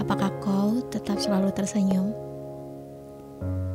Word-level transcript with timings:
Apakah 0.00 0.32
kau 0.40 0.80
tetap 0.88 1.20
selalu 1.20 1.52
tersenyum? 1.52 2.16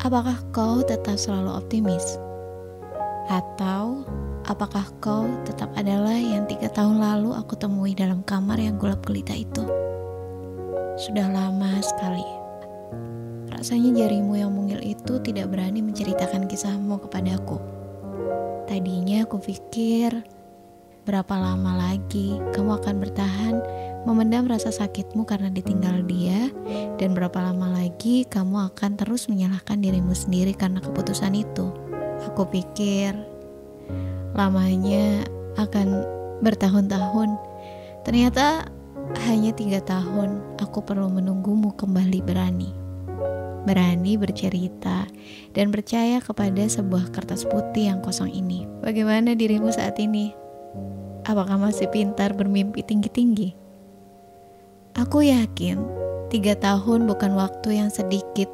Apakah 0.01 0.41
kau 0.49 0.81
tetap 0.81 1.21
selalu 1.21 1.53
optimis? 1.53 2.17
Atau 3.29 4.01
apakah 4.49 4.89
kau 5.05 5.29
tetap 5.45 5.69
adalah 5.77 6.17
yang 6.17 6.49
tiga 6.49 6.65
tahun 6.73 6.97
lalu 6.97 7.37
aku 7.37 7.53
temui 7.61 7.93
dalam 7.93 8.25
kamar 8.25 8.57
yang 8.57 8.81
gelap 8.81 9.05
gulita 9.05 9.37
itu? 9.37 9.61
Sudah 10.97 11.29
lama 11.29 11.77
sekali. 11.85 12.25
Rasanya 13.53 14.01
jarimu 14.01 14.33
yang 14.33 14.49
mungil 14.49 14.81
itu 14.81 15.21
tidak 15.21 15.53
berani 15.53 15.85
menceritakan 15.85 16.49
kisahmu 16.49 17.05
kepadaku. 17.05 17.61
Tadinya 18.65 19.29
aku 19.29 19.37
pikir 19.37 20.25
berapa 21.05 21.37
lama 21.37 21.77
lagi 21.77 22.41
kamu 22.51 22.81
akan 22.81 22.95
bertahan 22.97 23.55
memendam 24.05 24.45
rasa 24.45 24.69
sakitmu 24.69 25.25
karena 25.25 25.49
ditinggal 25.49 26.05
dia, 26.05 26.53
dan 27.01 27.17
berapa 27.17 27.41
lama 27.41 27.73
lagi 27.73 28.25
kamu 28.29 28.73
akan 28.73 28.97
terus 28.97 29.25
menyalahkan 29.25 29.81
dirimu 29.81 30.13
sendiri 30.13 30.53
karena 30.53 30.77
keputusan 30.81 31.33
itu. 31.33 31.73
Aku 32.29 32.45
pikir 32.49 33.17
lamanya 34.37 35.25
akan 35.57 36.05
bertahun-tahun. 36.45 37.33
Ternyata 38.05 38.69
hanya 39.25 39.51
tiga 39.57 39.81
tahun 39.81 40.57
aku 40.61 40.85
perlu 40.85 41.09
menunggumu 41.09 41.73
kembali 41.73 42.21
berani. 42.21 42.69
Berani 43.65 44.13
bercerita 44.13 45.09
dan 45.57 45.73
percaya 45.73 46.21
kepada 46.21 46.69
sebuah 46.69 47.09
kertas 47.09 47.49
putih 47.49 47.89
yang 47.89 48.05
kosong 48.05 48.29
ini. 48.29 48.69
Bagaimana 48.85 49.33
dirimu 49.33 49.73
saat 49.73 49.97
ini? 49.97 50.44
Apakah 51.25 51.57
masih 51.57 51.89
pintar 51.89 52.37
bermimpi 52.37 52.85
tinggi-tinggi? 52.85 53.57
Aku 54.93 55.25
yakin 55.25 55.81
tiga 56.29 56.53
tahun 56.53 57.09
bukan 57.09 57.33
waktu 57.33 57.81
yang 57.81 57.89
sedikit 57.89 58.45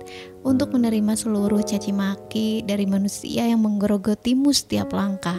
untuk 0.48 0.72
menerima 0.72 1.20
seluruh 1.20 1.60
caci 1.68 1.92
maki 1.92 2.64
dari 2.64 2.88
manusia 2.88 3.44
yang 3.44 3.60
menggerogotimu 3.60 4.56
setiap 4.56 4.96
langkah. 4.96 5.36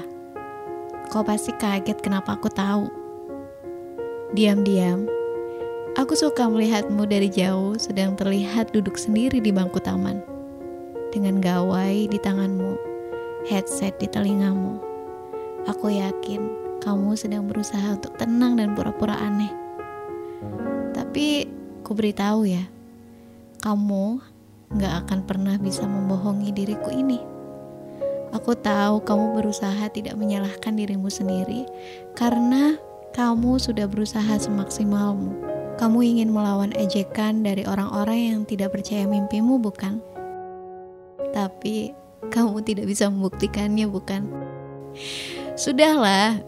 Kau 1.08 1.24
pasti 1.24 1.56
kaget 1.56 2.04
kenapa 2.04 2.36
aku 2.36 2.52
tahu. 2.52 2.92
Diam-diam, 4.36 5.08
aku 5.96 6.12
suka 6.12 6.44
melihatmu 6.52 7.08
dari 7.08 7.32
jauh 7.32 7.80
sedang 7.80 8.12
terlihat 8.12 8.76
duduk 8.76 9.00
sendiri 9.00 9.40
di 9.40 9.48
bangku 9.48 9.80
taman. 9.80 10.20
Dengan 11.08 11.40
gawai 11.40 12.12
di 12.12 12.18
tanganmu, 12.20 12.76
headset 13.48 13.96
di 13.96 14.08
telingamu. 14.12 14.76
Aku 15.64 15.88
yakin 15.88 16.71
kamu 16.82 17.14
sedang 17.14 17.46
berusaha 17.46 17.94
untuk 17.94 18.18
tenang 18.18 18.58
dan 18.58 18.74
pura-pura 18.74 19.14
aneh 19.14 19.62
tapi 21.12 21.44
ku 21.84 21.92
beritahu 21.92 22.48
ya, 22.48 22.64
kamu 23.60 24.16
gak 24.80 25.04
akan 25.04 25.28
pernah 25.28 25.60
bisa 25.60 25.84
membohongi 25.84 26.56
diriku 26.56 26.88
ini. 26.88 27.20
Aku 28.32 28.56
tahu 28.56 29.04
kamu 29.04 29.36
berusaha 29.36 29.92
tidak 29.92 30.16
menyalahkan 30.16 30.72
dirimu 30.72 31.12
sendiri 31.12 31.68
karena 32.16 32.80
kamu 33.12 33.60
sudah 33.60 33.84
berusaha 33.84 34.40
semaksimalmu. 34.40 35.36
Kamu 35.76 36.00
ingin 36.00 36.32
melawan 36.32 36.72
ejekan 36.80 37.44
dari 37.44 37.68
orang-orang 37.68 38.32
yang 38.32 38.40
tidak 38.48 38.72
percaya 38.72 39.04
mimpimu, 39.04 39.60
bukan? 39.60 40.00
Tapi 41.36 41.92
kamu 42.32 42.64
tidak 42.64 42.88
bisa 42.88 43.12
membuktikannya, 43.12 43.84
bukan? 43.84 44.32
Sudahlah, 45.60 46.40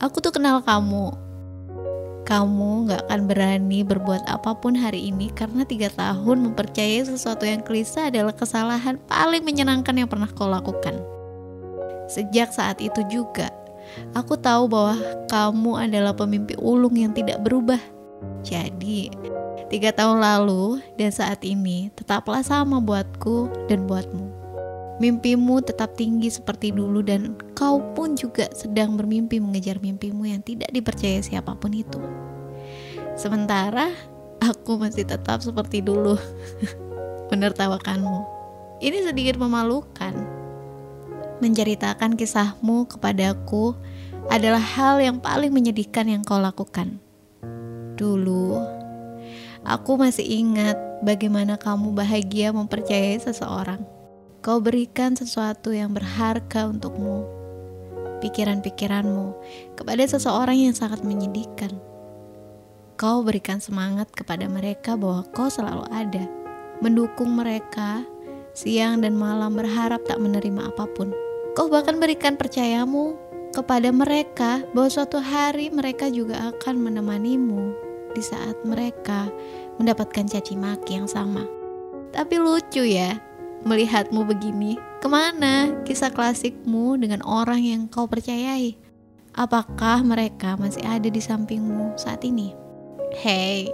aku 0.00 0.24
tuh 0.24 0.32
kenal 0.32 0.64
kamu 0.64 1.12
kamu 2.24 2.86
gak 2.86 3.02
akan 3.10 3.20
berani 3.26 3.82
berbuat 3.82 4.22
apa 4.30 4.54
pun 4.54 4.78
hari 4.78 5.10
ini 5.10 5.34
karena 5.34 5.66
tiga 5.66 5.90
tahun 5.90 6.46
mempercayai 6.46 7.02
sesuatu 7.02 7.42
yang 7.42 7.58
klise 7.58 8.06
adalah 8.06 8.30
kesalahan 8.30 9.02
paling 9.10 9.42
menyenangkan 9.42 9.98
yang 9.98 10.06
pernah 10.06 10.30
kau 10.30 10.46
lakukan. 10.46 10.94
Sejak 12.06 12.54
saat 12.54 12.78
itu 12.78 13.02
juga, 13.10 13.50
aku 14.14 14.38
tahu 14.38 14.70
bahwa 14.70 14.94
kamu 15.26 15.90
adalah 15.90 16.14
pemimpi 16.14 16.54
ulung 16.62 16.94
yang 16.94 17.10
tidak 17.10 17.42
berubah. 17.42 17.82
Jadi, 18.46 19.10
tiga 19.66 19.90
tahun 19.90 20.22
lalu 20.22 20.78
dan 21.02 21.10
saat 21.10 21.42
ini 21.42 21.90
tetaplah 21.98 22.46
sama 22.46 22.78
buatku 22.78 23.66
dan 23.66 23.90
buatmu. 23.90 24.49
Mimpimu 25.00 25.64
tetap 25.64 25.96
tinggi 25.96 26.28
seperti 26.28 26.76
dulu 26.76 27.00
dan 27.00 27.32
kau 27.56 27.80
pun 27.96 28.20
juga 28.20 28.52
sedang 28.52 29.00
bermimpi 29.00 29.40
mengejar 29.40 29.80
mimpimu 29.80 30.28
yang 30.28 30.44
tidak 30.44 30.68
dipercaya 30.76 31.24
siapa 31.24 31.56
pun 31.56 31.72
itu. 31.72 31.96
Sementara 33.16 33.88
aku 34.44 34.76
masih 34.76 35.08
tetap 35.08 35.40
seperti 35.40 35.80
dulu 35.80 36.20
menertawakanmu. 37.32 38.20
Ini 38.84 39.08
sedikit 39.08 39.40
memalukan. 39.40 40.12
Menceritakan 41.40 42.20
kisahmu 42.20 42.84
kepadaku 42.84 43.72
adalah 44.28 44.60
hal 44.60 45.00
yang 45.00 45.16
paling 45.16 45.48
menyedihkan 45.48 46.12
yang 46.12 46.20
kau 46.20 46.36
lakukan. 46.36 47.00
Dulu, 47.96 48.60
aku 49.64 49.96
masih 49.96 50.28
ingat 50.28 50.76
bagaimana 51.00 51.56
kamu 51.56 51.96
bahagia 51.96 52.52
mempercayai 52.52 53.16
seseorang. 53.16 53.99
Kau 54.40 54.60
berikan 54.64 55.16
sesuatu 55.16 55.72
yang 55.72 55.92
berharga 55.92 56.68
untukmu, 56.68 57.28
pikiran-pikiranmu 58.24 59.36
kepada 59.76 60.04
seseorang 60.08 60.56
yang 60.56 60.76
sangat 60.76 61.04
menyedihkan 61.04 61.76
Kau 63.00 63.24
berikan 63.24 63.64
semangat 63.64 64.12
kepada 64.12 64.44
mereka 64.44 64.92
bahwa 64.92 65.24
kau 65.32 65.48
selalu 65.48 65.88
ada, 65.88 66.20
mendukung 66.84 67.32
mereka 67.32 68.04
siang 68.52 69.00
dan 69.00 69.16
malam 69.16 69.56
berharap 69.56 70.04
tak 70.04 70.20
menerima 70.20 70.68
apa 70.68 70.84
pun. 70.84 71.08
Kau 71.56 71.72
bahkan 71.72 71.96
berikan 71.96 72.36
percayamu 72.36 73.16
kepada 73.56 73.88
mereka 73.88 74.60
bahwa 74.76 74.92
suatu 74.92 75.16
hari 75.16 75.72
mereka 75.72 76.12
juga 76.12 76.52
akan 76.52 76.76
menemanimu 76.76 77.72
di 78.12 78.20
saat 78.20 78.60
mereka 78.68 79.32
mendapatkan 79.80 80.28
caci 80.28 80.60
maki 80.60 81.00
yang 81.00 81.08
sama. 81.08 81.48
Tapi 82.12 82.36
lucu 82.36 82.84
ya, 82.84 83.16
melihatmu 83.64 84.24
begini. 84.24 84.80
Ke 85.00 85.08
mana 85.08 85.72
kisah 85.88 86.12
klasikmu 86.12 87.00
dengan 87.00 87.24
orang 87.24 87.64
yang 87.64 87.80
kau 87.88 88.04
percayai? 88.04 88.76
Apakah 89.32 90.02
mereka 90.02 90.58
masih 90.58 90.82
ada 90.84 91.06
di 91.06 91.22
sampingmu 91.22 91.94
saat 91.96 92.26
ini? 92.26 92.52
Hei, 93.16 93.70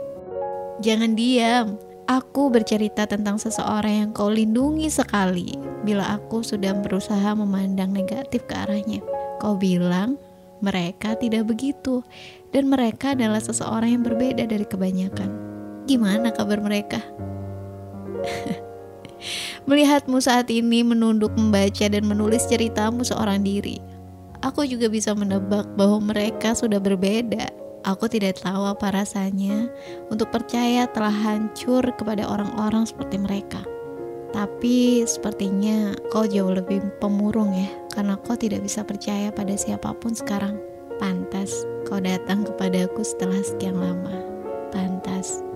jangan 0.85 1.17
diam. 1.17 1.81
Aku 2.07 2.55
bercerita 2.55 3.03
tentang 3.03 3.35
seseorang 3.35 4.07
yang 4.07 4.11
kau 4.15 4.31
lindungi 4.31 4.87
sekali 4.87 5.59
bila 5.83 6.15
aku 6.15 6.39
sudah 6.47 6.71
berusaha 6.79 7.35
memandang 7.35 7.91
negatif 7.91 8.47
ke 8.47 8.55
arahnya. 8.55 9.03
Kau 9.43 9.59
bilang 9.59 10.15
mereka 10.63 11.19
tidak 11.19 11.51
begitu 11.51 12.07
dan 12.55 12.71
mereka 12.71 13.19
adalah 13.19 13.43
seseorang 13.43 13.99
yang 13.99 14.05
berbeda 14.07 14.47
dari 14.47 14.63
kebanyakan. 14.63 15.31
Gimana 15.91 16.31
kabar 16.31 16.63
mereka? 16.63 17.03
Melihatmu 19.67 20.23
saat 20.23 20.47
ini 20.51 20.87
menunduk 20.87 21.35
membaca 21.35 21.87
dan 21.91 22.07
menulis 22.07 22.47
ceritamu 22.47 23.03
seorang 23.03 23.43
diri. 23.43 23.83
Aku 24.47 24.63
juga 24.63 24.87
bisa 24.87 25.11
menebak 25.11 25.67
bahwa 25.75 26.15
mereka 26.15 26.55
sudah 26.55 26.79
berbeda 26.79 27.51
Aku 27.87 28.11
tidak 28.11 28.43
tahu 28.43 28.67
apa 28.67 28.91
rasanya 28.91 29.71
untuk 30.11 30.35
percaya 30.35 30.91
telah 30.91 31.15
hancur 31.15 31.87
kepada 31.95 32.27
orang-orang 32.27 32.83
seperti 32.83 33.15
mereka. 33.15 33.63
Tapi 34.35 35.07
sepertinya 35.07 35.95
kau 36.11 36.27
jauh 36.27 36.51
lebih 36.51 36.83
pemurung 36.99 37.55
ya, 37.55 37.71
karena 37.95 38.19
kau 38.27 38.35
tidak 38.35 38.67
bisa 38.67 38.83
percaya 38.83 39.31
pada 39.31 39.55
siapa 39.55 39.95
pun 40.03 40.19
sekarang. 40.19 40.59
Pantas 40.99 41.63
kau 41.87 42.03
datang 42.03 42.43
kepadaku 42.43 43.07
setelah 43.07 43.39
sekian 43.39 43.79
lama. 43.79 44.19
Pantas 44.75 45.47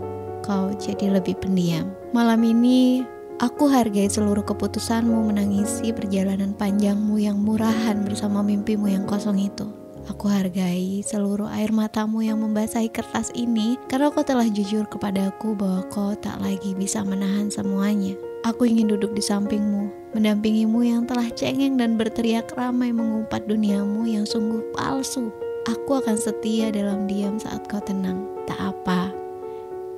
kau 0.46 0.70
jadi 0.78 1.18
lebih 1.18 1.34
pendiam. 1.42 1.90
Malam 2.14 2.46
ini 2.46 3.02
aku 3.40 3.72
hargai 3.72 4.12
seluruh 4.12 4.44
keputusanmu 4.44 5.32
menangisi 5.32 5.96
perjalanan 5.96 6.52
panjangmu 6.52 7.16
yang 7.16 7.40
murahan 7.40 8.04
bersama 8.04 8.44
mimpimu 8.44 8.92
yang 8.92 9.08
kosong 9.08 9.40
itu. 9.40 9.64
Aku 10.08 10.28
hargai 10.28 11.00
seluruh 11.00 11.48
air 11.48 11.72
matamu 11.72 12.20
yang 12.20 12.40
membasahi 12.44 12.92
kertas 12.92 13.32
ini 13.32 13.80
karena 13.88 14.12
kau 14.12 14.24
telah 14.24 14.44
jujur 14.44 14.84
kepadaku 14.88 15.56
bahwa 15.56 15.80
kau 15.88 16.12
tak 16.12 16.36
lagi 16.44 16.76
bisa 16.76 17.00
menahan 17.00 17.48
semuanya. 17.48 18.12
Aku 18.44 18.64
ingin 18.64 18.88
duduk 18.88 19.12
di 19.12 19.20
sampingmu, 19.20 20.16
mendampingimu 20.16 20.80
yang 20.84 21.04
telah 21.04 21.28
cengeng 21.32 21.76
dan 21.76 22.00
berteriak 22.00 22.48
ramai 22.56 22.92
mengumpat 22.92 23.44
duniamu 23.44 24.08
yang 24.08 24.24
sungguh 24.24 24.64
palsu. 24.72 25.28
Aku 25.68 26.00
akan 26.00 26.16
setia 26.16 26.72
dalam 26.72 27.04
diam 27.04 27.36
saat 27.36 27.68
kau 27.68 27.84
tenang. 27.84 28.24
Tak 28.48 28.56
apa, 28.56 29.12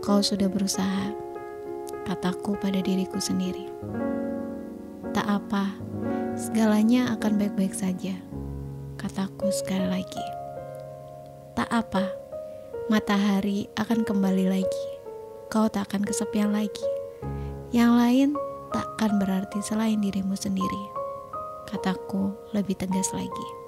kau 0.03 0.19
sudah 0.19 0.51
berusaha. 0.51 1.22
Kataku 2.05 2.59
pada 2.59 2.83
diriku 2.83 3.23
sendiri. 3.23 3.71
Tak 5.13 5.29
apa, 5.29 5.77
segalanya 6.35 7.15
akan 7.15 7.39
baik-baik 7.39 7.77
saja 7.77 8.17
kataku 9.03 9.51
sekali 9.51 9.83
lagi. 9.91 10.27
Tak 11.59 11.67
apa, 11.75 12.07
matahari 12.87 13.67
akan 13.75 14.07
kembali 14.07 14.47
lagi. 14.47 14.87
kau 15.53 15.69
tak 15.69 15.93
akan 15.93 16.01
kesepian 16.01 16.49
lagi. 16.49 16.89
Yang 17.77 17.93
lain 17.93 18.29
takkan 18.73 19.21
berarti 19.21 19.61
selain 19.61 20.01
dirimu 20.01 20.33
sendiri. 20.33 20.85
Kataku 21.69 22.33
lebih 22.57 22.73
tegas 22.81 23.13
lagi. 23.13 23.62